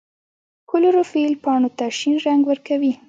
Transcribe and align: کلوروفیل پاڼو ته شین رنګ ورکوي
کلوروفیل 0.69 1.31
پاڼو 1.43 1.69
ته 1.77 1.85
شین 1.99 2.15
رنګ 2.25 2.41
ورکوي 2.47 2.93